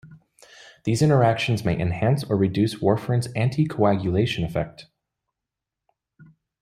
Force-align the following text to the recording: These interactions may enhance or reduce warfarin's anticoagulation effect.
These 0.83 1.03
interactions 1.03 1.63
may 1.63 1.79
enhance 1.79 2.23
or 2.23 2.35
reduce 2.35 2.79
warfarin's 2.79 3.27
anticoagulation 3.35 4.43
effect. 4.43 4.87